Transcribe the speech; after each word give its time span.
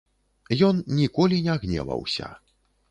Ён 0.69 0.81
ніколі 1.01 1.41
не 1.49 1.59
гневаўся. 1.67 2.37